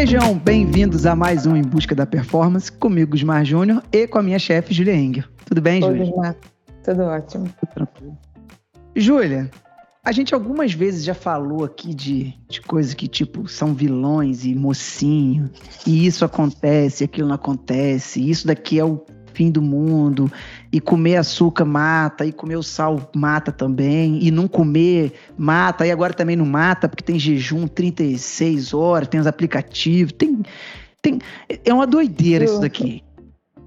Sejam 0.00 0.38
bem-vindos 0.38 1.04
a 1.04 1.14
mais 1.14 1.44
um 1.44 1.54
Em 1.54 1.60
Busca 1.60 1.94
da 1.94 2.06
Performance, 2.06 2.72
comigo, 2.72 3.10
Gusmar 3.10 3.44
Júnior, 3.44 3.82
e 3.92 4.06
com 4.06 4.18
a 4.18 4.22
minha 4.22 4.38
chefe, 4.38 4.72
Julia 4.72 4.96
Enger. 4.96 5.28
Tudo 5.44 5.60
bem, 5.60 5.82
Júlia? 5.82 6.06
Gusmar. 6.06 6.36
Tudo 6.82 7.02
ótimo. 7.02 7.44
Tudo 7.60 7.70
tranquilo. 7.74 8.18
Júlia, 8.96 9.50
a 10.02 10.10
gente 10.10 10.34
algumas 10.34 10.72
vezes 10.72 11.04
já 11.04 11.12
falou 11.12 11.64
aqui 11.64 11.92
de, 11.92 12.32
de 12.48 12.62
coisas 12.62 12.94
que, 12.94 13.06
tipo, 13.06 13.46
são 13.46 13.74
vilões 13.74 14.46
e 14.46 14.54
mocinho, 14.54 15.50
e 15.86 16.06
isso 16.06 16.24
acontece, 16.24 17.04
aquilo 17.04 17.28
não 17.28 17.34
acontece, 17.34 18.26
isso 18.26 18.46
daqui 18.46 18.78
é 18.78 18.84
o 18.86 19.04
fim 19.34 19.50
do 19.50 19.60
mundo, 19.60 20.32
e 20.72 20.80
comer 20.80 21.16
açúcar 21.16 21.64
mata, 21.64 22.24
e 22.24 22.32
comer 22.32 22.56
o 22.56 22.62
sal 22.62 23.10
mata 23.14 23.50
também, 23.50 24.22
e 24.22 24.30
não 24.30 24.46
comer 24.46 25.12
mata, 25.36 25.86
e 25.86 25.90
agora 25.90 26.14
também 26.14 26.36
não 26.36 26.46
mata, 26.46 26.88
porque 26.88 27.02
tem 27.02 27.18
jejum 27.18 27.66
36 27.66 28.72
horas, 28.72 29.08
tem 29.08 29.20
os 29.20 29.26
aplicativos, 29.26 30.12
tem. 30.12 30.42
tem 31.02 31.18
é 31.64 31.74
uma 31.74 31.86
doideira 31.86 32.44
isso 32.44 32.60
daqui. 32.60 33.02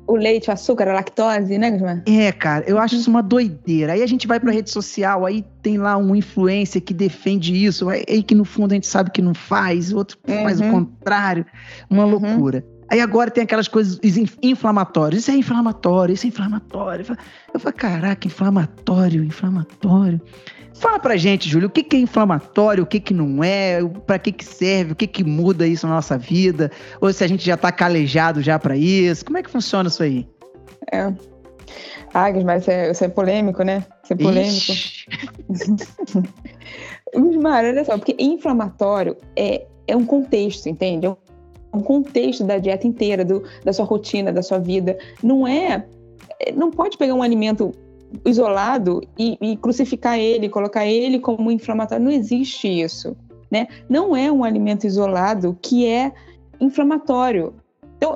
O 0.06 0.18
leite, 0.18 0.50
o 0.50 0.54
açúcar, 0.54 0.90
a 0.90 0.94
lactose, 0.94 1.58
né, 1.58 1.72
Gusmar? 1.72 2.04
É, 2.06 2.30
cara, 2.34 2.66
eu 2.68 2.78
acho 2.78 2.96
isso 2.96 3.10
uma 3.10 3.24
doideira. 3.24 3.94
Aí 3.94 4.04
a 4.04 4.08
gente 4.08 4.28
vai 4.28 4.38
pra 4.38 4.52
rede 4.52 4.70
social, 4.70 5.26
aí 5.26 5.46
tem 5.62 5.78
lá 5.78 5.96
um 5.98 6.14
influencer 6.14 6.82
que 6.82 6.94
defende 6.94 7.54
isso, 7.54 7.90
aí 7.90 8.22
que 8.22 8.36
no 8.36 8.44
fundo 8.44 8.74
a 8.74 8.76
gente 8.76 8.88
sabe 8.88 9.12
que 9.12 9.22
não 9.22 9.34
faz, 9.34 9.94
outro 9.94 10.18
uhum. 10.28 10.44
faz 10.44 10.60
o 10.60 10.70
contrário. 10.70 11.46
Uma 11.90 12.04
uhum. 12.04 12.12
loucura. 12.12 12.66
Aí 12.90 13.00
agora 13.00 13.32
tem 13.32 13.44
aquelas 13.44 13.68
coisas 13.68 14.00
inflamatórias. 14.42 15.22
Isso 15.22 15.32
é 15.32 15.36
inflamatório, 15.36 16.14
isso 16.14 16.26
é 16.26 16.30
inflamatório. 16.30 17.06
Eu 17.54 17.60
falo, 17.60 17.76
caraca, 17.76 18.28
inflamatório, 18.28 19.24
inflamatório. 19.24 20.22
Fala 20.74 21.00
pra 21.00 21.16
gente, 21.16 21.48
Júlio, 21.48 21.68
o 21.68 21.72
que, 21.72 21.84
que 21.84 21.96
é 21.96 22.00
inflamatório, 22.00 22.84
o 22.84 22.88
que, 22.88 23.00
que 23.00 23.14
não 23.14 23.44
é, 23.44 23.80
para 24.08 24.18
que, 24.18 24.32
que 24.32 24.44
serve, 24.44 24.94
o 24.94 24.96
que, 24.96 25.06
que 25.06 25.24
muda 25.24 25.68
isso 25.68 25.88
na 25.88 25.94
nossa 25.94 26.18
vida, 26.18 26.72
ou 27.00 27.14
se 27.14 27.24
a 27.24 27.28
gente 27.28 27.46
já 27.46 27.56
tá 27.56 27.72
calejado 27.72 28.42
já 28.42 28.58
para 28.58 28.76
isso. 28.76 29.24
Como 29.24 29.38
é 29.38 29.44
que 29.44 29.50
funciona 29.50 29.88
isso 29.88 30.02
aí? 30.02 30.28
É. 30.92 31.14
Ah, 32.14 32.30
isso 32.30 32.70
é, 32.70 32.92
isso 32.92 33.04
é 33.04 33.08
polêmico, 33.08 33.64
né? 33.64 33.86
Isso 34.04 34.14
é 34.14 34.16
polêmico. 34.16 34.74
Gusmar, 37.16 37.66
olha 37.66 37.86
só, 37.86 37.98
porque 37.98 38.16
inflamatório 38.20 39.18
é, 39.36 39.66
é 39.88 39.96
um 39.96 40.06
contexto, 40.06 40.68
entende? 40.68 41.06
É 41.06 41.10
um 41.10 41.16
um 41.74 41.82
contexto 41.82 42.44
da 42.44 42.58
dieta 42.58 42.88
inteira, 42.88 43.26
do, 43.26 43.44
da 43.64 43.74
sua 43.74 43.86
rotina, 43.86 44.32
da 44.32 44.42
sua 44.42 44.60
vida. 44.60 44.98
Não 45.22 45.48
é. 45.48 45.86
Não 46.56 46.72
pode 46.72 46.98
pegar 46.98 47.14
um 47.14 47.22
alimento 47.22 47.72
isolado 48.26 49.02
e, 49.18 49.38
e 49.42 49.58
crucificar 49.58 50.20
ele, 50.20 50.50
colocar 50.50 50.86
ele 50.86 51.20
como 51.20 51.52
inflamatório. 51.52 52.04
Não 52.04 52.12
existe 52.12 52.68
isso. 52.68 53.16
Né? 53.50 53.68
Não 53.90 54.16
é 54.16 54.32
um 54.32 54.44
alimento 54.44 54.86
isolado 54.86 55.58
que 55.62 55.88
é 55.88 56.12
inflamatório. 56.60 57.54
Então, 57.98 58.16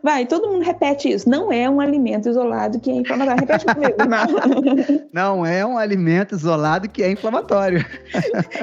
vai, 0.00 0.26
todo 0.26 0.48
mundo 0.48 0.64
repete 0.64 1.10
isso. 1.10 1.28
Não 1.28 1.50
é 1.50 1.68
um 1.68 1.80
alimento 1.80 2.28
isolado 2.28 2.78
que 2.78 2.90
é 2.90 2.94
inflamatório. 2.94 3.40
Repete 3.40 3.66
comigo, 3.66 3.96
Não 5.12 5.44
é 5.44 5.66
um 5.66 5.76
alimento 5.76 6.36
isolado 6.36 6.88
que 6.88 7.02
é 7.02 7.10
inflamatório. 7.10 7.84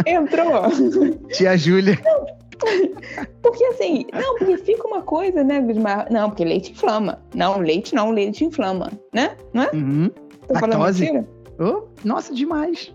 Entrou. 0.06 0.70
Tia 1.30 1.58
Júlia. 1.58 2.00
Não, 2.06 2.26
porque 3.42 3.64
assim, 3.66 4.06
não, 4.14 4.38
porque 4.38 4.58
fica 4.58 4.88
uma 4.88 5.02
coisa, 5.02 5.44
né, 5.44 5.62
Gusmar? 5.62 6.12
Não, 6.12 6.30
porque 6.30 6.46
leite 6.46 6.72
inflama. 6.72 7.22
Não, 7.34 7.60
leite 7.60 7.96
não, 7.96 8.12
leite 8.12 8.46
inflama, 8.46 8.92
né? 9.14 9.36
Não 9.54 9.64
é? 9.64 9.72
Uhum. 9.74 10.10
Tô 10.48 10.60
falando 10.60 10.86
mentira? 10.86 11.28
Oh, 11.60 11.84
nossa, 12.04 12.34
demais. 12.34 12.94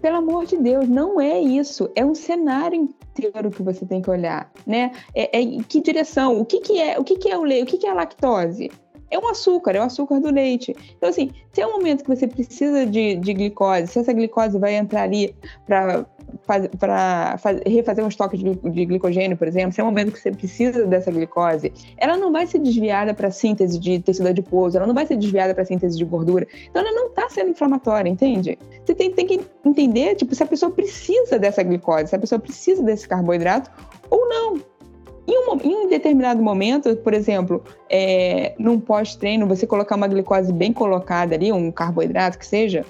Pelo 0.00 0.16
amor 0.16 0.46
de 0.46 0.56
Deus, 0.56 0.88
não 0.88 1.20
é 1.20 1.40
isso. 1.40 1.90
É 1.96 2.04
um 2.04 2.14
cenário 2.14 2.76
inteiro 2.76 3.50
que 3.50 3.62
você 3.62 3.84
tem 3.84 4.00
que 4.00 4.08
olhar, 4.08 4.50
né? 4.66 4.92
É, 5.14 5.40
é 5.40 5.62
que 5.68 5.80
direção? 5.80 6.40
O 6.40 6.44
que, 6.44 6.60
que 6.60 6.80
é? 6.80 6.98
O 6.98 7.04
que, 7.04 7.16
que 7.16 7.28
é 7.28 7.36
o 7.36 7.42
leite? 7.42 7.62
O 7.64 7.66
que, 7.66 7.78
que 7.78 7.86
é 7.86 7.90
a 7.90 7.94
lactose? 7.94 8.70
É 9.10 9.18
um 9.18 9.28
açúcar, 9.28 9.72
é 9.72 9.80
o 9.80 9.84
açúcar 9.84 10.20
do 10.20 10.30
leite. 10.30 10.74
Então, 10.96 11.08
assim, 11.08 11.30
se 11.52 11.60
é 11.60 11.66
um 11.66 11.72
momento 11.72 12.04
que 12.04 12.14
você 12.14 12.26
precisa 12.26 12.86
de, 12.86 13.16
de 13.16 13.34
glicose, 13.34 13.88
se 13.88 13.98
essa 13.98 14.12
glicose 14.12 14.58
vai 14.58 14.74
entrar 14.74 15.02
ali 15.02 15.34
para 15.66 16.06
para 16.46 17.36
refazer 17.66 18.04
um 18.04 18.08
estoque 18.08 18.36
de, 18.36 18.54
de, 18.54 18.84
glicogênio, 18.84 19.36
por 19.36 19.48
exemplo, 19.48 19.72
se 19.72 19.80
é 19.80 19.84
um 19.84 19.86
momento 19.86 20.12
que 20.12 20.20
você 20.20 20.30
precisa 20.30 20.86
dessa 20.86 21.10
glicose, 21.10 21.72
ela 21.96 22.16
não 22.16 22.32
vai 22.32 22.46
ser 22.46 22.58
desviada 22.58 23.14
para 23.14 23.30
síntese 23.30 23.78
de 23.78 23.98
tecido 24.00 24.28
adiposo, 24.28 24.76
ela 24.76 24.86
não 24.86 24.94
vai 24.94 25.06
ser 25.06 25.16
desviada 25.16 25.54
para 25.54 25.64
síntese 25.64 25.96
de 25.96 26.04
gordura. 26.04 26.46
Então 26.68 26.82
ela 26.82 26.92
não 26.92 27.08
está 27.08 27.28
sendo 27.28 27.50
inflamatória, 27.50 28.08
entende? 28.08 28.58
Você 28.84 28.94
tem, 28.94 29.10
tem, 29.10 29.26
que 29.26 29.40
entender, 29.64 30.14
tipo, 30.16 30.34
se 30.34 30.42
a 30.42 30.46
pessoa 30.46 30.70
precisa 30.70 31.38
dessa 31.38 31.62
glicose, 31.62 32.08
se 32.08 32.16
a 32.16 32.18
pessoa 32.18 32.38
precisa 32.38 32.82
desse 32.82 33.08
carboidrato 33.08 33.70
ou 34.10 34.28
não. 34.28 34.60
Em 35.28 35.36
um, 35.36 35.60
em 35.62 35.76
um 35.84 35.88
determinado 35.88 36.42
momento, 36.42 36.96
por 36.96 37.12
exemplo, 37.12 37.62
é, 37.90 38.54
num 38.58 38.80
pós-treino, 38.80 39.46
você 39.46 39.66
colocar 39.66 39.94
uma 39.94 40.08
glicose 40.08 40.50
bem 40.50 40.72
colocada 40.72 41.34
ali, 41.34 41.52
um 41.52 41.70
carboidrato 41.70 42.38
que 42.38 42.46
seja, 42.46 42.82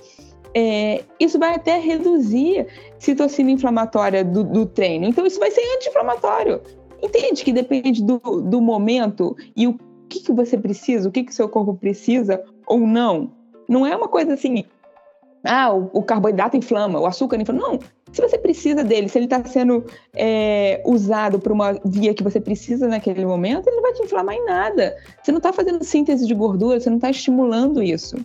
é, 0.55 1.03
isso 1.19 1.37
vai 1.37 1.57
até 1.57 1.81
reduzir 1.81 2.69
citocina 2.97 3.51
inflamatória 3.51 4.25
do, 4.25 4.45
do 4.45 4.67
treino. 4.67 5.07
Então, 5.07 5.27
isso 5.27 5.41
vai 5.41 5.51
ser 5.51 5.63
anti-inflamatório. 5.77 6.61
Entende 7.03 7.43
que 7.43 7.53
depende 7.53 8.05
do, 8.05 8.19
do 8.19 8.61
momento 8.61 9.37
e 9.57 9.67
o 9.67 9.77
que, 10.09 10.21
que 10.21 10.33
você 10.33 10.57
precisa, 10.57 11.09
o 11.09 11.13
que, 11.13 11.25
que 11.25 11.35
seu 11.35 11.49
corpo 11.49 11.75
precisa 11.75 12.41
ou 12.67 12.79
não. 12.79 13.33
Não 13.69 13.85
é 13.85 13.97
uma 13.97 14.09
coisa 14.09 14.35
assim, 14.35 14.65
ah, 15.45 15.73
o, 15.73 15.91
o 15.93 16.03
carboidrato 16.03 16.57
inflama, 16.57 17.01
o 17.01 17.07
açúcar 17.07 17.41
inflama. 17.41 17.61
Não. 17.61 17.79
Se 18.13 18.23
você 18.23 18.39
precisa 18.39 18.83
dele, 18.83 19.09
se 19.09 19.19
ele 19.19 19.27
está 19.27 19.45
sendo 19.45 19.85
é, 20.15 20.83
usado 20.85 21.39
por 21.39 21.53
uma 21.53 21.79
via 21.85 22.15
que 22.15 22.23
você 22.23 22.41
precisa 22.41 22.89
naquele 22.89 23.25
momento, 23.25 23.69
ele 23.69 23.77
não 23.77 23.83
vai 23.83 23.93
te 23.93 24.03
inflamar 24.03 24.35
em 24.35 24.45
nada. 24.45 24.97
Você 25.23 25.31
não 25.31 25.39
está 25.39 25.53
fazendo 25.53 25.85
síntese 25.85 26.27
de 26.27 26.35
gordura, 26.35 26.81
você 26.81 26.89
não 26.91 26.97
está 26.97 27.11
estimulando 27.11 27.83
isso. 27.83 28.17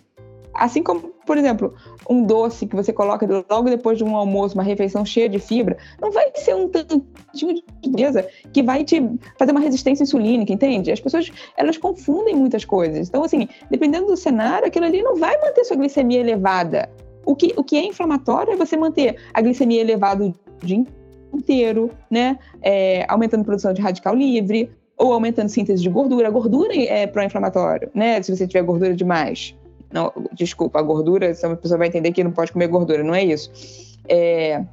Assim 0.54 0.82
como, 0.84 1.12
por 1.26 1.36
exemplo, 1.36 1.74
um 2.08 2.24
doce 2.24 2.66
que 2.66 2.76
você 2.76 2.92
coloca 2.92 3.26
logo 3.50 3.68
depois 3.68 3.98
de 3.98 4.04
um 4.04 4.14
almoço, 4.14 4.54
uma 4.54 4.62
refeição 4.62 5.04
cheia 5.04 5.28
de 5.28 5.40
fibra, 5.40 5.76
não 6.00 6.12
vai 6.12 6.30
ser 6.36 6.54
um 6.54 6.68
tantinho 6.68 7.54
de 7.82 7.90
beleza 7.90 8.26
que 8.52 8.62
vai 8.62 8.84
te 8.84 9.02
fazer 9.36 9.50
uma 9.50 9.60
resistência 9.60 10.04
insulínica, 10.04 10.52
entende? 10.52 10.92
As 10.92 11.00
pessoas, 11.00 11.30
elas 11.56 11.76
confundem 11.76 12.36
muitas 12.36 12.64
coisas. 12.64 13.08
Então, 13.08 13.24
assim, 13.24 13.48
dependendo 13.68 14.06
do 14.06 14.16
cenário, 14.16 14.68
aquilo 14.68 14.86
ali 14.86 15.02
não 15.02 15.16
vai 15.16 15.36
manter 15.40 15.64
sua 15.64 15.76
glicemia 15.76 16.20
elevada. 16.20 16.88
O 17.24 17.34
que, 17.34 17.52
o 17.56 17.64
que 17.64 17.76
é 17.76 17.86
inflamatório 17.86 18.52
é 18.52 18.56
você 18.56 18.76
manter 18.76 19.16
a 19.32 19.40
glicemia 19.40 19.80
elevada 19.80 20.24
o 20.24 20.34
dia 20.66 20.84
inteiro, 21.32 21.90
né? 22.10 22.38
É, 22.62 23.04
aumentando 23.08 23.42
a 23.42 23.44
produção 23.44 23.72
de 23.72 23.80
radical 23.80 24.14
livre, 24.14 24.70
ou 24.96 25.12
aumentando 25.12 25.48
síntese 25.48 25.82
de 25.82 25.88
gordura. 25.88 26.28
A 26.28 26.30
gordura 26.30 26.74
é 26.74 27.06
pró-inflamatório, 27.06 27.90
né? 27.94 28.22
Se 28.22 28.34
você 28.34 28.46
tiver 28.46 28.62
gordura 28.62 28.94
demais. 28.94 29.54
Não, 29.92 30.12
desculpa, 30.32 30.78
a 30.78 30.82
gordura, 30.82 31.30
a 31.30 31.56
pessoa 31.56 31.78
vai 31.78 31.88
entender 31.88 32.12
que 32.12 32.24
não 32.24 32.32
pode 32.32 32.52
comer 32.52 32.66
gordura, 32.66 33.04
não 33.04 33.14
é 33.14 33.24
isso. 33.24 33.50
É, 34.08 34.64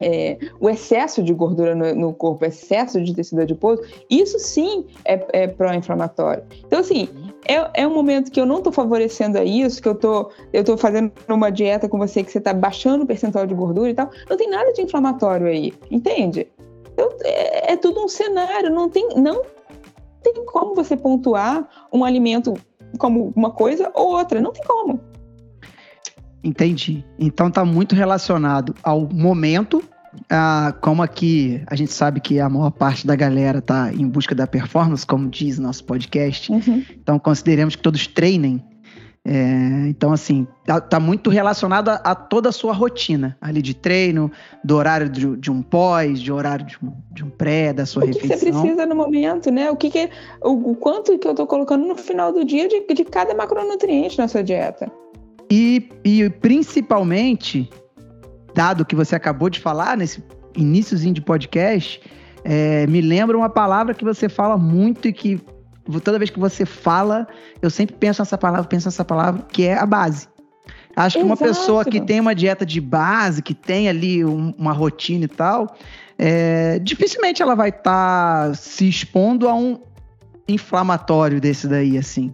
é, 0.00 0.38
o 0.58 0.68
excesso 0.68 1.22
de 1.22 1.32
gordura 1.34 1.74
no, 1.74 1.94
no, 1.94 2.14
corpo, 2.14 2.44
excesso 2.44 3.00
de 3.02 3.14
tecido 3.14 3.42
adiposo, 3.42 3.82
isso 4.08 4.38
sim 4.38 4.86
é, 5.04 5.24
é 5.32 5.46
pró-inflamatório. 5.46 6.44
Então, 6.66 6.80
assim, 6.80 7.08
é, 7.46 7.82
é 7.82 7.86
um 7.86 7.94
momento 7.94 8.30
que 8.30 8.40
eu 8.40 8.46
não 8.46 8.58
estou 8.58 8.72
favorecendo 8.72 9.38
a 9.38 9.44
isso, 9.44 9.82
que 9.82 9.88
eu 9.88 9.94
tô, 9.94 10.30
eu 10.52 10.64
tô 10.64 10.76
fazendo 10.76 11.12
uma 11.28 11.50
dieta 11.50 11.88
com 11.88 11.98
você 11.98 12.22
que 12.22 12.30
você 12.30 12.38
está 12.38 12.52
baixando 12.52 13.04
o 13.04 13.06
percentual 13.06 13.46
de 13.46 13.54
gordura 13.54 13.90
e 13.90 13.94
tal. 13.94 14.10
Não 14.28 14.36
tem 14.36 14.48
nada 14.48 14.72
de 14.72 14.82
inflamatório 14.82 15.46
aí, 15.46 15.72
entende? 15.90 16.48
Então, 16.92 17.10
é, 17.22 17.72
é 17.72 17.76
tudo 17.76 18.04
um 18.04 18.08
cenário, 18.08 18.70
não 18.70 18.88
tem, 18.88 19.08
não 19.16 19.42
tem 20.22 20.44
como 20.46 20.74
você 20.74 20.96
pontuar 20.96 21.68
um 21.92 22.04
alimento 22.04 22.54
como 22.98 23.32
uma 23.36 23.50
coisa 23.50 23.90
ou 23.94 24.16
outra. 24.16 24.40
Não 24.40 24.52
tem 24.52 24.64
como. 24.64 25.00
Entendi. 26.42 27.04
Então 27.18 27.50
tá 27.50 27.64
muito 27.64 27.94
relacionado 27.94 28.74
ao 28.82 29.00
momento, 29.00 29.82
ah, 30.30 30.74
como 30.80 31.02
aqui 31.02 31.62
a 31.66 31.74
gente 31.74 31.92
sabe 31.92 32.20
que 32.20 32.40
a 32.40 32.48
maior 32.48 32.70
parte 32.70 33.06
da 33.06 33.14
galera 33.14 33.60
tá 33.60 33.92
em 33.92 34.08
busca 34.08 34.34
da 34.34 34.46
performance, 34.46 35.06
como 35.06 35.28
diz 35.28 35.58
nosso 35.58 35.84
podcast. 35.84 36.52
Uhum. 36.52 36.84
Então 36.90 37.18
consideremos 37.18 37.76
que 37.76 37.82
todos 37.82 38.06
treinem 38.06 38.62
é, 39.26 39.88
então, 39.88 40.12
assim, 40.12 40.46
tá, 40.66 40.78
tá, 40.82 41.00
muito 41.00 41.30
relacionado 41.30 41.88
a, 41.88 41.94
a, 41.94 42.14
toda 42.14 42.50
a 42.50 42.52
sua 42.52 42.74
rotina 42.74 43.38
ali 43.40 43.62
de 43.62 43.72
treino, 43.72 44.30
do 44.62 44.76
horário 44.76 45.08
de, 45.08 45.36
de 45.38 45.50
um 45.50 45.62
pós, 45.62 46.20
de 46.20 46.30
horário 46.30 46.66
de 46.66 46.76
um, 46.82 46.92
de 47.10 47.24
um 47.24 47.30
pré, 47.30 47.72
da 47.72 47.86
sua 47.86 48.02
o 48.02 48.06
refeição. 48.06 48.28
O 48.28 48.38
que 48.38 48.38
você 48.38 48.52
precisa 48.52 48.84
no 48.84 48.94
momento, 48.94 49.50
né? 49.50 49.70
O 49.70 49.76
que, 49.76 49.88
que 49.88 50.10
o, 50.42 50.72
o, 50.72 50.76
quanto 50.76 51.18
que 51.18 51.26
eu 51.26 51.34
tô 51.34 51.46
colocando 51.46 51.86
no 51.86 51.96
final 51.96 52.34
do 52.34 52.44
dia 52.44 52.68
de, 52.68 52.84
de 52.86 53.04
cada 53.04 53.34
macronutriente 53.34 54.18
na 54.18 54.28
sua 54.28 54.42
dieta. 54.42 54.92
E, 55.50 55.88
e 56.04 56.28
principalmente, 56.28 57.70
dado 58.54 58.84
que 58.84 58.94
você 58.94 59.16
acabou 59.16 59.50
de 59.50 59.60
falar 59.60 59.96
nesse 59.96 60.22
iníciozinho 60.56 61.14
de 61.14 61.20
podcast, 61.20 62.00
é, 62.44 62.86
me 62.86 63.00
lembra 63.00 63.36
uma 63.36 63.48
palavra 63.48 63.94
que 63.94 64.04
você 64.04 64.28
fala 64.28 64.56
muito 64.56 65.08
e 65.08 65.12
que 65.12 65.40
toda 66.02 66.18
vez 66.18 66.30
que 66.30 66.38
você 66.38 66.64
fala, 66.64 67.26
eu 67.60 67.70
sempre 67.70 67.96
penso 67.96 68.22
nessa 68.22 68.38
palavra, 68.38 68.66
penso 68.66 68.86
nessa 68.86 69.04
palavra, 69.04 69.42
que 69.50 69.64
é 69.64 69.76
a 69.76 69.86
base. 69.86 70.28
Acho 70.96 71.18
que 71.18 71.24
uma 71.24 71.36
pessoa 71.36 71.84
que 71.84 72.00
tem 72.00 72.20
uma 72.20 72.34
dieta 72.34 72.64
de 72.64 72.80
base, 72.80 73.42
que 73.42 73.52
tem 73.52 73.88
ali 73.88 74.24
um, 74.24 74.54
uma 74.56 74.72
rotina 74.72 75.24
e 75.24 75.28
tal, 75.28 75.76
é, 76.16 76.78
dificilmente 76.78 77.42
ela 77.42 77.56
vai 77.56 77.70
estar 77.70 78.48
tá 78.48 78.54
se 78.54 78.88
expondo 78.88 79.48
a 79.48 79.54
um 79.54 79.80
inflamatório 80.46 81.40
desse 81.40 81.66
daí, 81.66 81.98
assim. 81.98 82.32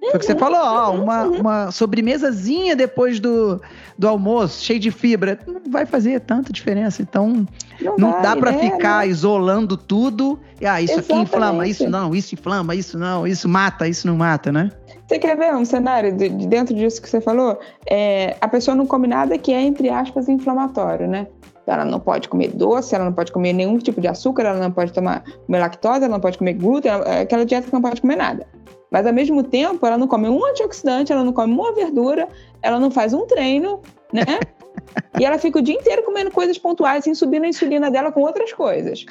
Foi 0.00 0.16
o 0.16 0.18
que 0.18 0.24
você 0.24 0.32
uhum. 0.32 0.38
falou, 0.38 0.60
ó, 0.60 0.90
uma, 0.92 1.24
uhum. 1.24 1.40
uma 1.40 1.70
sobremesazinha 1.70 2.74
depois 2.74 3.20
do, 3.20 3.60
do 3.98 4.08
almoço, 4.08 4.64
cheio 4.64 4.80
de 4.80 4.90
fibra, 4.90 5.38
não 5.46 5.60
vai 5.70 5.84
fazer 5.84 6.20
tanta 6.20 6.52
diferença. 6.52 7.02
Então, 7.02 7.46
não, 7.80 7.96
não 7.98 8.12
vai, 8.12 8.22
dá 8.22 8.36
para 8.36 8.52
né? 8.52 8.58
ficar 8.70 9.06
isolando 9.06 9.76
tudo. 9.76 10.40
E, 10.58 10.66
ah, 10.66 10.80
isso 10.80 10.94
Exatamente. 10.94 11.26
aqui 11.26 11.36
inflama, 11.36 11.66
isso 11.66 11.90
não, 11.90 12.14
isso 12.14 12.34
inflama, 12.34 12.74
isso 12.74 12.98
não, 12.98 13.26
isso 13.26 13.48
mata, 13.48 13.86
isso 13.86 14.06
não 14.06 14.16
mata, 14.16 14.50
né? 14.50 14.70
Você 15.06 15.18
quer 15.18 15.36
ver 15.36 15.54
um 15.54 15.64
cenário 15.64 16.16
de, 16.16 16.28
de 16.30 16.46
dentro 16.46 16.74
disso 16.74 17.02
que 17.02 17.08
você 17.08 17.20
falou? 17.20 17.58
É, 17.88 18.36
a 18.40 18.48
pessoa 18.48 18.74
não 18.74 18.86
come 18.86 19.06
nada 19.06 19.36
que 19.36 19.52
é, 19.52 19.60
entre 19.60 19.90
aspas, 19.90 20.28
inflamatório, 20.28 21.06
né? 21.06 21.26
Ela 21.66 21.84
não 21.84 22.00
pode 22.00 22.28
comer 22.28 22.48
doce, 22.48 22.94
ela 22.94 23.04
não 23.04 23.12
pode 23.12 23.30
comer 23.30 23.52
nenhum 23.52 23.76
tipo 23.78 24.00
de 24.00 24.08
açúcar, 24.08 24.44
ela 24.44 24.58
não 24.58 24.72
pode 24.72 24.92
tomar 24.92 25.22
lactose, 25.48 26.04
ela 26.04 26.08
não 26.08 26.20
pode 26.20 26.38
comer 26.38 26.54
glúten, 26.54 26.90
ela, 26.90 27.04
é 27.04 27.20
aquela 27.20 27.44
dieta 27.44 27.68
que 27.68 27.72
não 27.72 27.82
pode 27.82 28.00
comer 28.00 28.16
nada. 28.16 28.46
Mas 28.90 29.06
ao 29.06 29.12
mesmo 29.12 29.42
tempo, 29.42 29.86
ela 29.86 29.96
não 29.96 30.08
come 30.08 30.28
um 30.28 30.44
antioxidante, 30.44 31.12
ela 31.12 31.22
não 31.22 31.32
come 31.32 31.52
uma 31.52 31.72
verdura, 31.72 32.28
ela 32.60 32.80
não 32.80 32.90
faz 32.90 33.12
um 33.12 33.26
treino, 33.26 33.80
né? 34.12 34.24
e 35.18 35.24
ela 35.24 35.38
fica 35.38 35.58
o 35.58 35.62
dia 35.62 35.74
inteiro 35.74 36.02
comendo 36.02 36.30
coisas 36.30 36.58
pontuais, 36.58 36.98
assim, 36.98 37.14
subindo 37.14 37.44
a 37.44 37.48
insulina 37.48 37.90
dela 37.90 38.10
com 38.10 38.20
outras 38.22 38.52
coisas. 38.52 39.04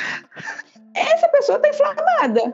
Essa 0.93 1.29
pessoa 1.29 1.57
está 1.57 1.69
inflamada. 1.69 2.53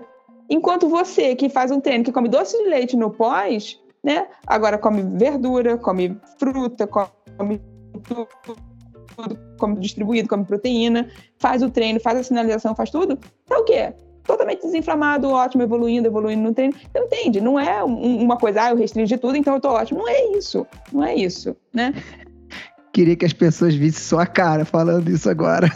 Enquanto 0.49 0.87
você, 0.87 1.35
que 1.35 1.49
faz 1.49 1.71
um 1.71 1.79
treino, 1.79 2.03
que 2.03 2.11
come 2.11 2.29
doce 2.29 2.55
de 2.57 2.69
leite 2.69 2.95
no 2.95 3.09
pós, 3.09 3.79
né? 4.03 4.27
Agora 4.45 4.77
come 4.77 5.01
verdura, 5.01 5.77
come 5.77 6.19
fruta, 6.37 6.85
come 6.85 7.59
tudo, 8.03 9.39
come 9.57 9.79
distribuído, 9.79 10.29
come 10.29 10.45
proteína, 10.45 11.09
faz 11.39 11.63
o 11.63 11.71
treino, 11.71 11.99
faz 11.99 12.19
a 12.19 12.23
sinalização, 12.23 12.75
faz 12.75 12.91
tudo, 12.91 13.17
tá 13.47 13.57
o 13.57 13.63
quê? 13.63 13.93
Totalmente 14.25 14.61
desinflamado, 14.61 15.29
ótimo, 15.29 15.63
evoluindo, 15.63 16.07
evoluindo 16.07 16.41
no 16.41 16.53
treino. 16.53 16.73
Então, 16.89 17.03
entende? 17.03 17.39
Não 17.39 17.59
é 17.59 17.83
um, 17.83 18.23
uma 18.23 18.37
coisa, 18.37 18.63
ah, 18.63 18.69
eu 18.71 18.77
restringi 18.77 19.17
tudo, 19.17 19.37
então 19.37 19.53
eu 19.53 19.59
tô 19.59 19.69
ótimo. 19.69 19.99
Não 19.99 20.09
é 20.09 20.37
isso. 20.37 20.65
Não 20.91 21.03
é 21.03 21.15
isso, 21.15 21.55
né? 21.73 21.93
Queria 22.91 23.15
que 23.15 23.25
as 23.25 23.33
pessoas 23.33 23.75
vissem 23.75 24.01
sua 24.01 24.25
cara 24.25 24.65
falando 24.65 25.09
isso 25.09 25.29
agora. 25.29 25.69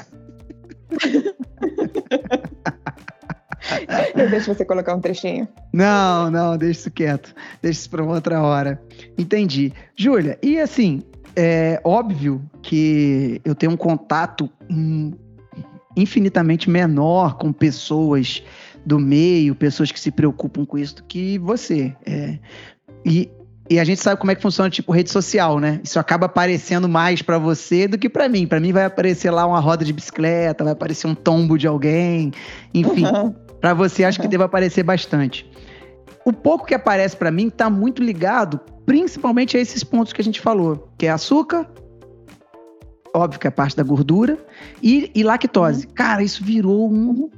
Eu 4.15 4.29
deixo 4.29 4.53
você 4.53 4.65
colocar 4.65 4.95
um 4.95 5.01
trechinho. 5.01 5.47
Não, 5.71 6.31
não, 6.31 6.57
deixa 6.57 6.79
isso 6.79 6.91
quieto. 6.91 7.35
Deixa 7.61 7.79
isso 7.81 7.89
para 7.89 8.03
outra 8.03 8.41
hora. 8.41 8.81
Entendi. 9.17 9.73
Júlia, 9.95 10.39
e 10.41 10.59
assim, 10.59 11.03
é 11.35 11.79
óbvio 11.83 12.41
que 12.61 13.41
eu 13.45 13.53
tenho 13.53 13.73
um 13.73 13.77
contato 13.77 14.49
hum, 14.69 15.11
infinitamente 16.01 16.69
menor 16.69 17.37
com 17.37 17.51
pessoas 17.51 18.43
do 18.85 18.99
meio, 18.99 19.53
pessoas 19.53 19.91
que 19.91 19.99
se 19.99 20.11
preocupam 20.11 20.65
com 20.65 20.77
isso 20.77 20.97
do 20.97 21.03
que 21.03 21.37
você. 21.37 21.95
É, 22.05 22.39
e, 23.05 23.29
e 23.69 23.79
a 23.79 23.83
gente 23.83 24.01
sabe 24.01 24.19
como 24.19 24.31
é 24.31 24.35
que 24.35 24.41
funciona 24.41 24.69
tipo 24.69 24.91
rede 24.91 25.11
social, 25.11 25.59
né? 25.59 25.79
Isso 25.83 25.99
acaba 25.99 26.25
aparecendo 26.25 26.89
mais 26.89 27.21
para 27.21 27.37
você 27.37 27.87
do 27.87 27.97
que 27.97 28.09
para 28.09 28.27
mim. 28.27 28.47
Para 28.47 28.59
mim 28.59 28.71
vai 28.71 28.85
aparecer 28.85 29.29
lá 29.29 29.45
uma 29.45 29.59
roda 29.59 29.85
de 29.85 29.93
bicicleta, 29.93 30.63
vai 30.63 30.73
aparecer 30.73 31.07
um 31.07 31.15
tombo 31.15 31.57
de 31.57 31.67
alguém, 31.67 32.31
enfim. 32.73 33.05
Uhum. 33.05 33.33
Para 33.61 33.73
você, 33.73 34.03
acho 34.05 34.19
que 34.19 34.27
deve 34.27 34.43
aparecer 34.43 34.83
bastante. 34.83 35.49
O 36.25 36.33
pouco 36.33 36.65
que 36.65 36.73
aparece 36.73 37.15
para 37.15 37.29
mim 37.29 37.47
está 37.47 37.69
muito 37.69 38.01
ligado, 38.01 38.59
principalmente 38.85 39.57
a 39.57 39.59
esses 39.59 39.83
pontos 39.83 40.13
que 40.13 40.21
a 40.21 40.23
gente 40.23 40.39
falou, 40.39 40.89
que 40.97 41.05
é 41.05 41.09
açúcar, 41.09 41.69
óbvio 43.15 43.39
que 43.39 43.47
é 43.47 43.51
parte 43.51 43.75
da 43.75 43.83
gordura, 43.83 44.37
e, 44.81 45.11
e 45.13 45.23
lactose. 45.23 45.87
Uhum. 45.87 45.93
Cara, 45.93 46.23
isso 46.23 46.43
virou 46.43 46.91
um. 46.91 47.29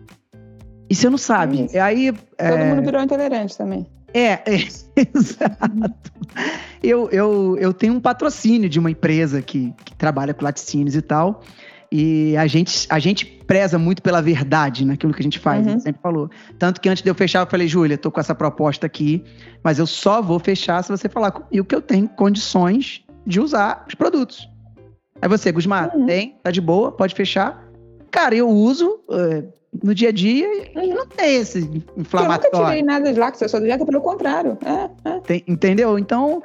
E 0.90 0.96
você 0.96 1.10
não 1.10 1.18
sabe. 1.18 1.68
É 1.72 1.80
aí, 1.80 2.12
Todo 2.12 2.26
é... 2.38 2.70
mundo 2.70 2.86
virou 2.86 3.02
intolerante 3.02 3.58
também. 3.58 3.88
É, 4.14 4.42
é 4.46 4.68
exato. 5.16 5.94
Eu, 6.84 7.10
eu, 7.12 7.58
eu 7.58 7.74
tenho 7.74 7.94
um 7.94 8.00
patrocínio 8.00 8.70
de 8.70 8.80
uma 8.80 8.92
empresa 8.92 9.42
que, 9.42 9.74
que 9.86 9.96
trabalha 9.96 10.34
com 10.34 10.44
laticínios 10.44 10.96
e 10.96 11.02
tal. 11.02 11.42
E 11.92 12.38
a 12.38 12.48
gente, 12.48 12.88
a 12.90 13.00
gente 13.00 13.26
preza 13.26 13.78
muito 13.78 14.02
pela 14.02 14.22
verdade 14.22 14.86
naquilo 14.86 15.14
que 15.14 15.20
a 15.20 15.24
gente 15.24 15.40
faz, 15.40 15.62
uhum. 15.62 15.68
a 15.68 15.72
gente 15.72 15.84
sempre 15.84 16.02
falou. 16.02 16.30
Tanto 16.58 16.80
que 16.80 16.88
antes 16.88 17.04
de 17.04 17.10
eu 17.10 17.16
fechar, 17.16 17.42
eu 17.42 17.48
falei, 17.48 17.68
Júlia, 17.68 17.98
tô 17.98 18.10
com 18.10 18.20
essa 18.20 18.34
proposta 18.34 18.86
aqui, 18.86 19.24
mas 19.62 19.78
eu 19.78 19.86
só 19.86 20.22
vou 20.22 20.40
fechar 20.40 20.82
se 20.84 20.90
você 20.90 21.10
falar 21.10 21.32
comigo 21.32 21.66
que 21.66 21.76
eu 21.76 21.82
tenho 21.82 22.08
condições 22.08 23.04
de 23.28 23.42
usar 23.42 23.86
os 23.88 23.94
produtos. 23.94 24.50
Aí 25.22 25.30
você, 25.30 25.52
Gusmar, 25.52 25.96
uhum. 25.96 26.06
tem, 26.06 26.40
tá 26.44 26.50
de 26.50 26.60
boa, 26.60 26.92
pode 26.92 27.14
fechar. 27.14 27.70
Cara, 28.10 28.36
eu 28.36 28.50
uso 28.50 29.00
uh, 29.08 29.61
no 29.84 29.96
dia 29.96 30.10
a 30.10 30.12
dia 30.12 30.48
e 30.76 30.94
não 30.94 31.08
tem 31.08 31.38
esse 31.38 31.60
inflamatório. 31.96 32.50
Eu 32.52 32.60
nunca 32.60 32.70
tirei 32.70 32.84
nada 32.84 33.14
de 33.14 33.20
lá, 33.20 33.32
que 33.32 33.48
só 33.48 33.60
do 33.60 33.66
dieta, 33.66 33.86
pelo 33.86 34.02
contrário. 34.02 34.58
É, 34.66 35.10
é. 35.10 35.20
Tem, 35.22 35.44
entendeu? 35.48 35.98
Então, 35.98 36.44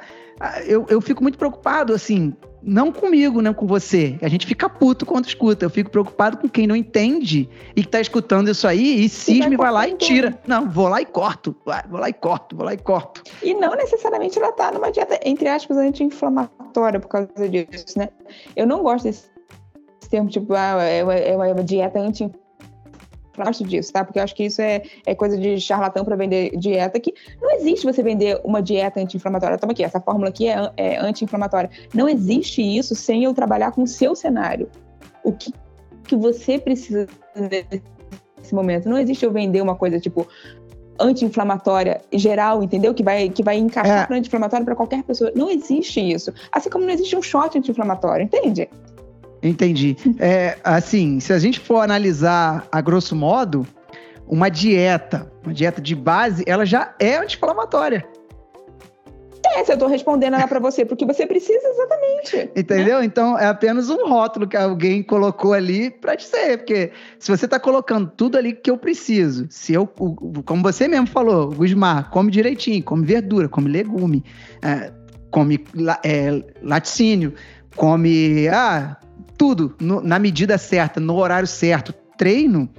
eu, 0.65 0.85
eu 0.89 1.01
fico 1.01 1.21
muito 1.21 1.37
preocupado, 1.37 1.93
assim, 1.93 2.33
não 2.63 2.91
comigo, 2.91 3.41
não 3.41 3.53
com 3.53 3.67
você. 3.67 4.17
A 4.21 4.27
gente 4.27 4.45
fica 4.45 4.69
puto 4.69 5.05
quando 5.05 5.25
escuta. 5.25 5.65
Eu 5.65 5.69
fico 5.69 5.89
preocupado 5.89 6.37
com 6.37 6.47
quem 6.47 6.65
não 6.67 6.75
entende 6.75 7.49
e 7.75 7.83
que 7.83 7.89
tá 7.89 7.99
escutando 7.99 8.49
isso 8.49 8.67
aí 8.67 9.03
e 9.03 9.09
cisme 9.09 9.57
vai, 9.57 9.71
vai 9.71 9.71
lá 9.71 9.87
e 9.87 9.95
tira. 9.95 10.39
Não, 10.47 10.69
vou 10.69 10.87
lá 10.87 11.01
e 11.01 11.05
corto. 11.05 11.55
Vou 11.89 11.99
lá 11.99 12.09
e 12.09 12.13
corto, 12.13 12.55
vou 12.55 12.65
lá 12.65 12.73
e 12.73 12.77
corto. 12.77 13.23
E 13.43 13.53
não 13.53 13.75
necessariamente 13.75 14.39
ela 14.39 14.51
tá 14.51 14.71
numa 14.71 14.91
dieta, 14.91 15.19
entre 15.23 15.49
aspas, 15.49 15.77
anti-inflamatória 15.77 16.99
por 16.99 17.09
causa 17.09 17.49
disso, 17.49 17.97
né? 17.97 18.09
Eu 18.55 18.65
não 18.65 18.83
gosto 18.83 19.03
desse 19.03 19.29
termo, 20.09 20.29
tipo, 20.29 20.53
ah, 20.53 20.81
é 20.81 21.03
uma, 21.03 21.13
é 21.13 21.35
uma 21.35 21.63
dieta 21.63 21.99
anti-inflamatória 21.99 22.46
gosto 23.37 23.63
disso, 23.63 23.91
tá? 23.93 24.03
Porque 24.03 24.19
eu 24.19 24.23
acho 24.23 24.35
que 24.35 24.45
isso 24.45 24.61
é, 24.61 24.81
é 25.05 25.15
coisa 25.15 25.37
de 25.37 25.59
charlatão 25.59 26.03
para 26.03 26.15
vender 26.15 26.57
dieta, 26.57 26.99
que 26.99 27.13
não 27.41 27.51
existe 27.51 27.85
você 27.85 28.03
vender 28.03 28.39
uma 28.43 28.61
dieta 28.61 28.99
anti-inflamatória. 28.99 29.57
Toma 29.57 29.71
aqui, 29.71 29.83
essa 29.83 29.99
fórmula 29.99 30.29
aqui 30.29 30.47
é, 30.47 30.71
é 30.77 30.97
anti-inflamatória. 30.97 31.69
Não 31.93 32.07
existe 32.07 32.61
isso 32.61 32.95
sem 32.95 33.23
eu 33.23 33.33
trabalhar 33.33 33.71
com 33.71 33.83
o 33.83 33.87
seu 33.87 34.15
cenário. 34.15 34.69
O 35.23 35.31
que, 35.31 35.53
que 36.03 36.15
você 36.15 36.57
precisa 36.57 37.07
nesse 38.47 38.55
momento. 38.55 38.89
Não 38.89 38.97
existe 38.97 39.25
eu 39.25 39.31
vender 39.31 39.61
uma 39.61 39.75
coisa 39.75 39.99
tipo 39.99 40.27
anti-inflamatória 40.99 42.01
geral, 42.13 42.63
entendeu? 42.63 42.93
Que 42.93 43.03
vai, 43.03 43.29
que 43.29 43.43
vai 43.43 43.57
encaixar 43.57 44.03
é. 44.03 44.05
para 44.05 44.15
anti-inflamatório 44.17 44.65
para 44.65 44.75
qualquer 44.75 45.03
pessoa. 45.03 45.31
Não 45.35 45.49
existe 45.49 45.99
isso. 45.99 46.33
Assim 46.51 46.69
como 46.69 46.85
não 46.85 46.91
existe 46.91 47.15
um 47.15 47.21
shot 47.21 47.57
anti-inflamatório, 47.57 48.23
entende? 48.23 48.67
Entendi. 49.47 49.95
É, 50.19 50.57
assim, 50.63 51.19
se 51.19 51.33
a 51.33 51.39
gente 51.39 51.59
for 51.59 51.79
analisar 51.79 52.67
a 52.71 52.81
grosso 52.81 53.15
modo, 53.15 53.65
uma 54.27 54.49
dieta, 54.49 55.31
uma 55.43 55.53
dieta 55.53 55.81
de 55.81 55.95
base, 55.95 56.43
ela 56.45 56.65
já 56.65 56.93
é 56.99 57.17
anti-inflamatória. 57.17 58.05
É, 59.55 59.63
se 59.63 59.71
eu 59.71 59.77
tô 59.77 59.87
respondendo 59.87 60.35
ela 60.35 60.47
para 60.47 60.59
você, 60.59 60.83
porque 60.83 61.05
você 61.05 61.25
precisa 61.25 61.67
exatamente. 61.67 62.51
Entendeu? 62.55 62.99
Né? 62.99 63.05
Então 63.05 63.37
é 63.37 63.47
apenas 63.47 63.89
um 63.89 64.07
rótulo 64.07 64.47
que 64.47 64.57
alguém 64.57 65.01
colocou 65.01 65.53
ali 65.53 65.89
para 65.89 66.15
dizer, 66.15 66.57
porque 66.57 66.91
se 67.17 67.31
você 67.31 67.47
tá 67.47 67.59
colocando 67.59 68.11
tudo 68.15 68.37
ali 68.37 68.53
que 68.53 68.69
eu 68.69 68.77
preciso, 68.77 69.47
se 69.49 69.73
eu, 69.73 69.87
como 69.87 70.61
você 70.61 70.87
mesmo 70.87 71.07
falou, 71.07 71.49
Gusmar, 71.51 72.09
come 72.09 72.29
direitinho, 72.29 72.83
come 72.83 73.05
verdura, 73.05 73.47
come 73.47 73.69
legume, 73.69 74.23
é, 74.61 74.91
come 75.31 75.63
é, 76.03 76.43
laticínio, 76.61 77.33
come 77.75 78.47
ah, 78.49 78.97
tudo 79.37 79.75
no, 79.79 80.01
na 80.01 80.17
medida 80.17 80.57
certa, 80.57 80.99
no 80.99 81.15
horário 81.15 81.47
certo, 81.47 81.93
treino, 82.17 82.69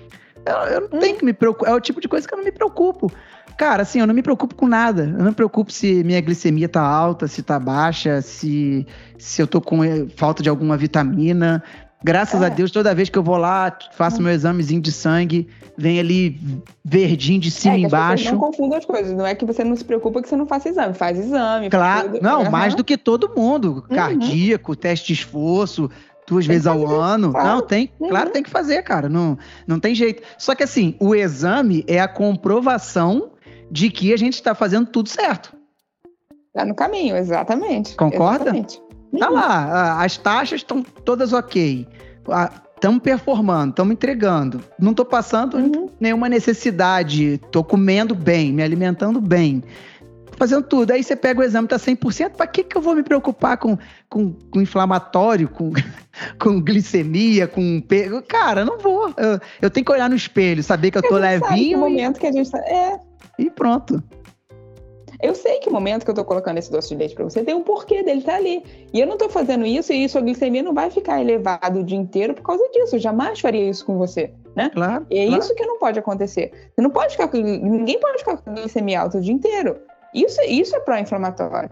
eu, 0.45 0.55
eu 0.55 0.81
não 0.83 0.99
tenho 0.99 1.17
que 1.17 1.25
me 1.25 1.33
preocupar. 1.33 1.73
É 1.73 1.75
o 1.75 1.81
tipo 1.81 2.01
de 2.01 2.09
coisa 2.09 2.27
que 2.27 2.33
eu 2.33 2.39
não 2.39 2.45
me 2.45 2.53
preocupo. 2.53 3.13
Cara, 3.57 3.83
assim, 3.83 3.99
eu 3.99 4.07
não 4.07 4.15
me 4.15 4.23
preocupo 4.23 4.55
com 4.55 4.67
nada. 4.67 5.03
Eu 5.03 5.19
não 5.19 5.27
me 5.27 5.35
preocupo 5.35 5.73
se 5.73 6.05
minha 6.05 6.21
glicemia 6.21 6.69
tá 6.69 6.81
alta, 6.81 7.27
se 7.27 7.43
tá 7.43 7.59
baixa, 7.59 8.23
se, 8.23 8.87
se 9.19 9.43
eu 9.43 9.47
tô 9.47 9.61
com 9.61 9.83
eh, 9.83 10.07
falta 10.17 10.43
de 10.43 10.49
alguma 10.49 10.77
vitamina. 10.77 11.63
Graças 12.03 12.41
é. 12.41 12.47
a 12.47 12.49
Deus, 12.49 12.71
toda 12.71 12.95
vez 12.95 13.09
que 13.09 13.19
eu 13.19 13.23
vou 13.25 13.37
lá, 13.37 13.77
faço 13.93 14.23
meu 14.23 14.31
examezinho 14.33 14.81
de 14.81 14.93
sangue, 14.93 15.49
vem 15.77 15.99
ali 15.99 16.41
verdinho 16.85 17.41
de 17.41 17.51
cima 17.51 17.75
é, 17.75 17.79
e 17.81 17.83
embaixo. 17.83 18.31
Não 18.31 18.39
confunda 18.39 18.77
as 18.77 18.85
coisas. 18.85 19.13
Não 19.13 19.27
é 19.27 19.35
que 19.35 19.45
você 19.45 19.65
não 19.65 19.75
se 19.75 19.85
preocupa 19.85 20.23
que 20.23 20.29
você 20.29 20.37
não 20.37 20.47
faça 20.47 20.69
exame. 20.69 20.95
Faz 20.95 21.19
exame. 21.19 21.69
Claro. 21.69 22.11
Faz 22.11 22.23
não, 22.23 22.49
mais 22.49 22.77
do 22.77 22.85
que 22.85 22.97
todo 22.97 23.33
mundo. 23.37 23.85
Uhum. 23.91 23.97
Cardíaco, 23.97 24.77
teste 24.77 25.09
de 25.09 25.15
esforço, 25.15 25.91
duas 26.29 26.47
tem 26.47 26.55
vezes 26.55 26.67
ao 26.67 26.87
ano. 27.01 27.33
Claro. 27.33 27.49
Não, 27.49 27.63
tem, 27.63 27.91
uhum. 27.99 28.09
claro, 28.09 28.31
tem 28.31 28.43
que 28.43 28.51
fazer, 28.51 28.83
cara. 28.83 29.09
Não, 29.09 29.39
não 29.67 29.81
tem 29.81 29.95
jeito. 29.95 30.23
Só 30.37 30.55
que 30.55 30.63
assim, 30.63 30.95
o 31.01 31.15
exame 31.15 31.85
é 31.87 31.99
a 31.99 32.09
comprovação 32.09 33.33
de 33.71 33.91
que 33.91 34.13
a 34.13 34.17
gente 34.17 34.35
está 34.35 34.55
fazendo 34.55 34.87
tudo 34.87 35.09
certo. 35.09 35.57
Tá 36.53 36.65
no 36.65 36.75
caminho, 36.75 37.17
exatamente. 37.17 37.95
Concorda? 37.97 38.51
Exatamente. 38.51 38.81
Tá 39.19 39.29
uhum. 39.29 39.35
lá, 39.35 40.05
as 40.05 40.17
taxas 40.17 40.61
estão 40.61 40.83
todas 40.83 41.33
ok. 41.33 41.87
Estamos 42.75 43.03
performando, 43.03 43.71
estamos 43.71 43.93
entregando. 43.93 44.61
Não 44.79 44.91
estou 44.91 45.05
passando 45.05 45.57
uhum. 45.57 45.89
nenhuma 45.99 46.29
necessidade. 46.29 47.35
Estou 47.35 47.65
comendo 47.65 48.15
bem, 48.15 48.53
me 48.53 48.63
alimentando 48.63 49.21
bem 49.21 49.65
fazendo 50.39 50.63
tudo. 50.63 50.93
Aí 50.93 51.03
você 51.03 51.17
pega 51.17 51.41
o 51.41 51.45
exame, 51.45 51.67
tá 51.67 51.77
100%, 51.77 52.31
para 52.31 52.47
que, 52.47 52.63
que 52.63 52.77
eu 52.77 52.81
vou 52.81 52.95
me 52.95 53.03
preocupar 53.03 53.59
com, 53.59 53.77
com, 54.09 54.33
com 54.33 54.61
inflamatório, 54.61 55.49
com, 55.49 55.73
com 56.41 56.63
glicemia, 56.63 57.49
com 57.49 57.81
pego. 57.81 58.23
Cara, 58.23 58.65
não 58.65 58.79
vou. 58.79 59.13
Eu, 59.17 59.41
eu, 59.61 59.71
tenho 59.71 59.85
que 59.85 59.93
olhar 59.93 60.09
no 60.09 60.17
espelho, 60.17 60.63
saber 60.63 60.93
que 60.93 60.99
eu 60.99 61.03
tô 61.03 61.17
levinho. 61.17 61.41
Sabe 61.49 61.77
momento 61.77 62.21
que 62.21 62.27
a 62.27 62.33
gente 62.33 62.51
tá... 62.51 62.59
É. 62.59 63.01
E 63.39 63.51
pronto. 63.51 64.03
Eu 65.21 65.35
sei 65.35 65.59
que 65.59 65.69
o 65.69 65.73
momento 65.73 66.05
que 66.05 66.11
eu 66.11 66.15
tô 66.15 66.25
colocando 66.25 66.59
esse 66.59 66.71
doce 66.71 66.91
de 66.91 66.95
leite 66.95 67.15
para 67.15 67.25
você 67.25 67.43
tem 67.43 67.53
um 67.53 67.63
porquê 67.63 68.05
dele 68.05 68.23
tá 68.23 68.37
ali. 68.37 68.63
E 68.93 69.01
eu 69.01 69.07
não 69.07 69.17
tô 69.17 69.29
fazendo 69.29 69.67
isso 69.67 69.93
e 69.93 70.09
sua 70.09 70.21
glicemia 70.21 70.63
não 70.63 70.73
vai 70.73 70.91
ficar 70.91 71.21
elevada 71.21 71.81
o 71.81 71.83
dia 71.83 71.99
inteiro 71.99 72.35
por 72.35 72.43
causa 72.43 72.63
disso. 72.73 72.95
Eu 72.95 73.01
jamais 73.01 73.41
faria 73.41 73.69
isso 73.69 73.85
com 73.85 73.99
você, 73.99 74.33
né? 74.55 74.71
Claro. 74.73 75.07
E 75.11 75.19
é 75.19 75.27
claro. 75.27 75.43
isso 75.43 75.55
que 75.57 75.67
não 75.67 75.77
pode 75.79 75.99
acontecer. 75.99 76.53
Você 76.73 76.81
não 76.81 76.91
pode 76.91 77.13
ficar 77.13 77.27
com... 77.27 77.37
ninguém 77.37 77.99
pode 77.99 78.19
ficar 78.19 78.37
com 78.37 78.55
glicemia 78.55 79.01
alta 79.01 79.19
o 79.19 79.21
dia 79.21 79.35
inteiro. 79.35 79.77
Isso, 80.15 80.41
isso 80.43 80.77
é 80.77 80.81
pró-inflamatório. 80.81 81.71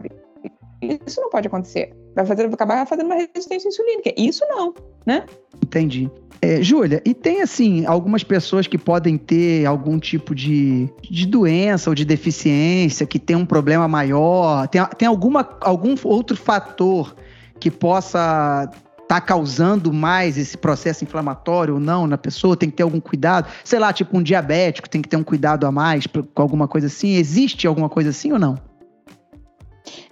Isso 0.82 1.20
não 1.20 1.30
pode 1.30 1.48
acontecer. 1.48 1.94
Vai, 2.14 2.24
fazer, 2.26 2.46
acabar 2.46 2.86
fazendo 2.86 3.06
uma 3.06 3.14
resistência 3.14 3.68
insulínica. 3.68 4.12
Isso 4.16 4.44
não, 4.48 4.74
né? 5.04 5.24
Entendi. 5.62 6.10
É, 6.40 6.62
Júlia, 6.62 7.02
e 7.04 7.14
tem 7.14 7.40
assim, 7.40 7.86
algumas 7.86 8.22
pessoas 8.22 8.66
que 8.66 8.76
podem 8.76 9.16
ter 9.16 9.64
algum 9.64 9.98
tipo 9.98 10.34
de, 10.34 10.88
de 11.02 11.26
doença 11.26 11.90
ou 11.90 11.94
de 11.94 12.04
deficiência, 12.04 13.06
que 13.06 13.18
tem 13.18 13.34
um 13.34 13.46
problema 13.46 13.88
maior, 13.88 14.68
tem, 14.68 14.84
tem 14.98 15.08
alguma, 15.08 15.48
algum 15.60 15.94
outro 16.04 16.36
fator 16.36 17.16
que 17.58 17.70
possa 17.70 18.70
tá 19.08 19.20
causando 19.20 19.92
mais 19.92 20.36
esse 20.36 20.56
processo 20.56 21.04
inflamatório 21.04 21.74
ou 21.74 21.80
não 21.80 22.06
na 22.06 22.18
pessoa, 22.18 22.56
tem 22.56 22.70
que 22.70 22.76
ter 22.76 22.82
algum 22.82 23.00
cuidado. 23.00 23.48
Sei 23.64 23.78
lá, 23.78 23.92
tipo 23.92 24.16
um 24.16 24.22
diabético 24.22 24.88
tem 24.88 25.02
que 25.02 25.08
ter 25.08 25.16
um 25.16 25.24
cuidado 25.24 25.66
a 25.66 25.72
mais 25.72 26.06
com 26.06 26.42
alguma 26.42 26.66
coisa 26.66 26.86
assim. 26.88 27.14
Existe 27.14 27.66
alguma 27.66 27.88
coisa 27.88 28.10
assim 28.10 28.32
ou 28.32 28.38
não? 28.38 28.58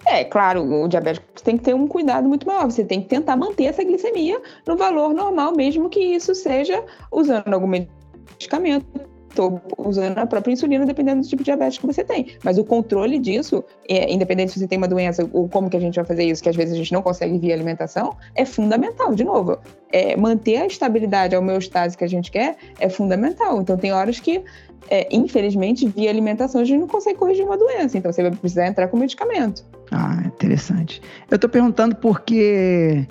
É, 0.05 0.23
claro, 0.23 0.63
o 0.63 0.87
diabético 0.87 1.25
tem 1.43 1.57
que 1.57 1.63
ter 1.63 1.73
um 1.73 1.87
cuidado 1.87 2.27
muito 2.27 2.47
maior. 2.47 2.65
Você 2.65 2.85
tem 2.85 3.01
que 3.01 3.07
tentar 3.07 3.35
manter 3.35 3.65
essa 3.65 3.83
glicemia 3.83 4.41
no 4.65 4.77
valor 4.77 5.13
normal, 5.13 5.53
mesmo 5.55 5.89
que 5.89 5.99
isso 5.99 6.33
seja 6.33 6.83
usando 7.11 7.53
algum 7.53 7.67
medicamento 7.67 9.14
ou 9.41 9.61
usando 9.77 10.17
a 10.17 10.25
própria 10.25 10.53
insulina, 10.53 10.85
dependendo 10.85 11.21
do 11.21 11.27
tipo 11.27 11.43
de 11.43 11.45
diabetes 11.45 11.77
que 11.77 11.85
você 11.85 12.03
tem. 12.03 12.27
Mas 12.43 12.57
o 12.57 12.63
controle 12.63 13.19
disso, 13.19 13.63
é, 13.87 14.11
independente 14.11 14.53
se 14.53 14.59
você 14.59 14.67
tem 14.67 14.77
uma 14.77 14.87
doença 14.87 15.27
ou 15.31 15.47
como 15.47 15.69
que 15.69 15.77
a 15.77 15.79
gente 15.79 15.95
vai 15.95 16.05
fazer 16.05 16.23
isso, 16.23 16.41
que 16.41 16.49
às 16.49 16.55
vezes 16.55 16.73
a 16.73 16.77
gente 16.77 16.91
não 16.91 17.01
consegue 17.01 17.37
via 17.37 17.53
alimentação, 17.53 18.15
é 18.35 18.45
fundamental. 18.45 19.13
De 19.13 19.23
novo, 19.23 19.57
é, 19.91 20.15
manter 20.15 20.57
a 20.57 20.65
estabilidade, 20.65 21.35
a 21.35 21.39
homeostase 21.39 21.97
que 21.97 22.03
a 22.03 22.07
gente 22.07 22.31
quer 22.31 22.57
é 22.79 22.89
fundamental. 22.89 23.61
Então, 23.61 23.77
tem 23.77 23.91
horas 23.91 24.19
que 24.19 24.43
é, 24.89 25.07
infelizmente, 25.11 25.87
via 25.87 26.09
alimentação, 26.09 26.61
a 26.61 26.63
gente 26.63 26.79
não 26.79 26.87
consegue 26.87 27.17
corrigir 27.17 27.45
uma 27.45 27.57
doença. 27.57 27.97
Então, 27.97 28.11
você 28.11 28.21
vai 28.21 28.31
precisar 28.31 28.67
entrar 28.67 28.87
com 28.87 28.97
medicamento. 28.97 29.65
Ah, 29.91 30.21
interessante. 30.25 31.01
Eu 31.29 31.35
estou 31.35 31.49
perguntando 31.49 31.95
porque 31.95 33.07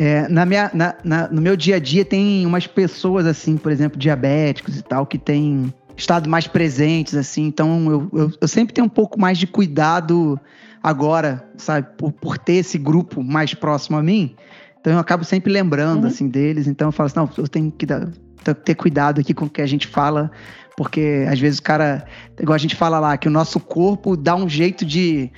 é, 0.00 0.28
na 0.28 0.46
minha, 0.46 0.70
na, 0.72 0.94
na, 1.02 1.28
no 1.28 1.42
meu 1.42 1.56
dia 1.56 1.74
a 1.74 1.78
dia 1.80 2.04
tem 2.04 2.46
umas 2.46 2.68
pessoas, 2.68 3.26
assim, 3.26 3.56
por 3.56 3.72
exemplo, 3.72 3.98
diabéticos 3.98 4.78
e 4.78 4.82
tal, 4.82 5.04
que 5.04 5.18
têm 5.18 5.74
estado 5.96 6.30
mais 6.30 6.46
presentes, 6.46 7.16
assim. 7.16 7.46
Então, 7.46 7.90
eu, 7.90 8.08
eu, 8.12 8.32
eu 8.40 8.46
sempre 8.46 8.72
tenho 8.72 8.86
um 8.86 8.90
pouco 8.90 9.20
mais 9.20 9.36
de 9.38 9.48
cuidado 9.48 10.38
agora, 10.80 11.44
sabe, 11.56 11.88
por, 11.98 12.12
por 12.12 12.38
ter 12.38 12.54
esse 12.54 12.78
grupo 12.78 13.24
mais 13.24 13.54
próximo 13.54 13.96
a 13.96 14.02
mim. 14.02 14.36
Então, 14.80 14.92
eu 14.92 15.00
acabo 15.00 15.24
sempre 15.24 15.52
lembrando, 15.52 16.04
uhum. 16.04 16.10
assim, 16.10 16.28
deles. 16.28 16.68
Então, 16.68 16.88
eu 16.88 16.92
falo 16.92 17.08
assim, 17.08 17.18
não, 17.18 17.28
eu 17.36 17.48
tenho 17.48 17.72
que 17.72 17.84
dar, 17.84 18.08
ter 18.64 18.76
cuidado 18.76 19.20
aqui 19.20 19.34
com 19.34 19.46
o 19.46 19.50
que 19.50 19.60
a 19.60 19.66
gente 19.66 19.88
fala, 19.88 20.30
porque 20.76 21.26
às 21.28 21.40
vezes 21.40 21.58
o 21.58 21.62
cara, 21.64 22.06
igual 22.40 22.54
a 22.54 22.58
gente 22.58 22.76
fala 22.76 23.00
lá, 23.00 23.16
que 23.16 23.26
o 23.26 23.32
nosso 23.32 23.58
corpo 23.58 24.16
dá 24.16 24.36
um 24.36 24.48
jeito 24.48 24.84
de 24.84 25.28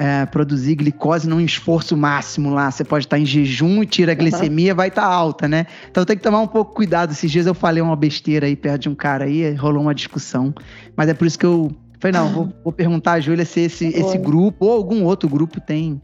é, 0.00 0.24
produzir 0.24 0.76
glicose 0.76 1.28
num 1.28 1.42
esforço 1.42 1.94
máximo 1.94 2.48
lá. 2.48 2.70
Você 2.70 2.82
pode 2.82 3.04
estar 3.04 3.18
em 3.18 3.26
jejum 3.26 3.82
e 3.82 3.86
tira 3.86 4.12
a 4.12 4.14
glicemia, 4.14 4.72
uhum. 4.72 4.76
vai 4.78 4.88
estar 4.88 5.04
alta, 5.04 5.46
né? 5.46 5.66
Então 5.90 6.06
tem 6.06 6.16
que 6.16 6.22
tomar 6.22 6.40
um 6.40 6.46
pouco 6.46 6.74
cuidado. 6.74 7.12
Esses 7.12 7.30
dias 7.30 7.44
eu 7.44 7.52
falei 7.52 7.82
uma 7.82 7.94
besteira 7.94 8.46
aí 8.46 8.56
perto 8.56 8.80
de 8.80 8.88
um 8.88 8.94
cara 8.94 9.26
aí, 9.26 9.52
rolou 9.52 9.82
uma 9.82 9.94
discussão. 9.94 10.54
Mas 10.96 11.10
é 11.10 11.12
por 11.12 11.26
isso 11.26 11.38
que 11.38 11.44
eu 11.44 11.70
falei, 11.98 12.18
não, 12.18 12.32
vou, 12.32 12.52
vou 12.64 12.72
perguntar 12.72 13.12
a 13.12 13.20
Júlia 13.20 13.44
se 13.44 13.60
esse, 13.60 13.88
esse 13.88 14.16
grupo 14.16 14.64
ou 14.64 14.72
algum 14.72 15.04
outro 15.04 15.28
grupo 15.28 15.60
tem 15.60 16.00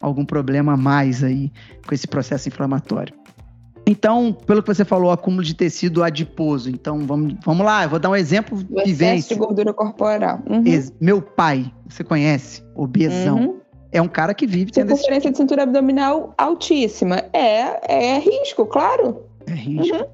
algum 0.00 0.24
problema 0.24 0.72
a 0.72 0.76
mais 0.76 1.22
aí 1.22 1.52
com 1.86 1.94
esse 1.94 2.08
processo 2.08 2.48
inflamatório. 2.48 3.14
Então, 3.88 4.32
pelo 4.32 4.62
que 4.62 4.74
você 4.74 4.84
falou, 4.84 5.12
acúmulo 5.12 5.44
de 5.44 5.54
tecido 5.54 6.02
adiposo. 6.02 6.68
Então, 6.68 7.06
vamos, 7.06 7.34
vamos 7.44 7.64
lá, 7.64 7.84
eu 7.84 7.88
vou 7.88 8.00
dar 8.00 8.10
um 8.10 8.16
exemplo 8.16 8.58
o 8.68 8.80
excesso 8.80 9.28
de 9.28 9.34
gordura 9.36 9.72
corporal. 9.72 10.40
Uhum. 10.50 10.64
Meu 11.00 11.22
pai, 11.22 11.72
você 11.88 12.02
conhece? 12.02 12.64
Obesão. 12.74 13.38
Uhum. 13.38 13.60
É 13.92 14.02
um 14.02 14.08
cara 14.08 14.34
que 14.34 14.46
vive 14.46 14.72
tendo 14.72 14.88
Circunferência 14.88 15.28
esse... 15.28 15.32
de 15.32 15.38
cintura 15.38 15.62
abdominal 15.62 16.34
altíssima. 16.36 17.22
É, 17.32 18.14
é 18.14 18.18
risco, 18.18 18.66
claro. 18.66 19.22
É 19.46 19.52
risco. 19.52 20.04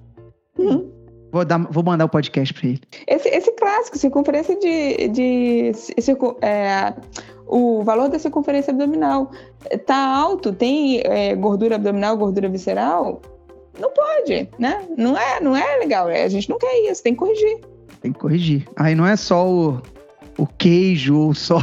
Uhum. 0.59 0.69
uhum. 0.69 0.93
Vou, 1.33 1.47
dar, 1.47 1.59
vou 1.71 1.83
mandar 1.83 2.05
o 2.05 2.09
podcast 2.11 2.53
para 2.53 2.69
ele. 2.69 2.81
Esse, 3.09 3.27
esse 3.31 3.51
clássico, 3.53 3.97
circunferência 3.97 4.55
de. 4.55 5.09
de 5.09 5.73
circun, 5.99 6.35
é, 6.43 6.93
o 7.47 7.83
valor 7.83 8.11
da 8.11 8.19
circunferência 8.19 8.71
abdominal 8.71 9.31
tá 9.87 9.97
alto, 9.97 10.53
tem 10.53 11.01
é, 11.05 11.35
gordura 11.35 11.77
abdominal, 11.77 12.19
gordura 12.19 12.51
visceral, 12.51 13.23
não 13.79 13.91
pode, 13.93 14.49
né? 14.59 14.87
Não 14.97 15.17
é, 15.17 15.41
não 15.41 15.57
é 15.57 15.79
legal. 15.79 16.09
É, 16.09 16.25
a 16.25 16.29
gente 16.29 16.49
não 16.49 16.59
quer 16.59 16.91
isso, 16.91 17.03
tem 17.03 17.15
que 17.15 17.19
corrigir. 17.19 17.61
Tem 18.01 18.13
que 18.13 18.19
corrigir. 18.19 18.69
Aí 18.77 18.95
não 18.95 19.07
é 19.07 19.17
só 19.17 19.49
o, 19.49 19.81
o 20.37 20.47
queijo, 20.47 21.17
ou 21.17 21.35
só 21.35 21.59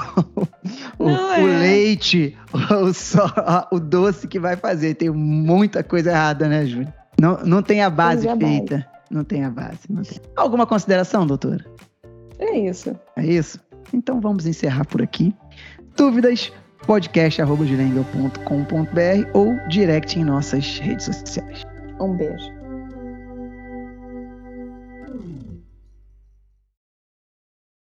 o, 0.98 1.06
o 1.06 1.10
é. 1.10 1.60
leite, 1.60 2.38
ou 2.72 2.94
só 2.94 3.68
o 3.72 3.80
doce 3.80 4.28
que 4.28 4.40
vai 4.40 4.56
fazer. 4.56 4.96
Tem 4.96 5.10
muita 5.10 5.84
coisa 5.84 6.12
errada, 6.12 6.48
né, 6.48 6.66
Júlia? 6.66 6.94
Não, 7.20 7.38
não 7.44 7.62
tem 7.62 7.84
a 7.84 7.90
base 7.90 8.26
tem 8.26 8.40
feita. 8.40 8.78
Base. 8.78 8.88
Não 9.12 9.24
tem 9.24 9.44
a 9.44 9.50
base. 9.50 9.80
Tem. 9.88 10.22
Alguma 10.36 10.66
consideração, 10.66 11.28
doutora? 11.28 11.66
É 12.38 12.58
isso. 12.58 12.96
É 13.16 13.26
isso? 13.26 13.60
Então 13.92 14.22
vamos 14.22 14.46
encerrar 14.46 14.86
por 14.86 15.02
aqui. 15.02 15.36
Dúvidas? 15.96 16.52
podcast.com.br 16.86 19.30
ou 19.34 19.56
direct 19.68 20.18
em 20.18 20.24
nossas 20.24 20.80
redes 20.80 21.06
sociais. 21.06 21.66
Um 22.00 22.16
beijo. 22.16 22.59